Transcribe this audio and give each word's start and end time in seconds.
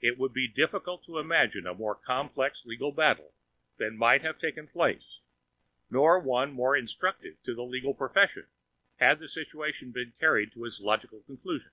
It 0.00 0.16
would 0.16 0.32
be 0.32 0.46
difficult 0.46 1.04
to 1.06 1.18
imagine 1.18 1.66
a 1.66 1.74
more 1.74 1.96
complex 1.96 2.64
legal 2.64 2.92
battle 2.92 3.34
than 3.78 3.96
might 3.96 4.22
have 4.22 4.38
taken 4.38 4.68
place, 4.68 5.22
nor 5.90 6.20
one 6.20 6.52
more 6.52 6.76
instructive 6.76 7.42
to 7.42 7.52
the 7.52 7.64
legal 7.64 7.94
profession, 7.94 8.46
had 8.98 9.18
the 9.18 9.26
situation 9.26 9.90
been 9.90 10.12
carried 10.20 10.52
to 10.52 10.64
its 10.64 10.78
logical 10.78 11.22
conclusion. 11.24 11.72